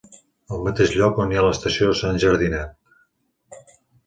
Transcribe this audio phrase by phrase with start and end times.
[0.55, 3.69] El mateix lloc on hi ha l'estació s'ha enjardinat.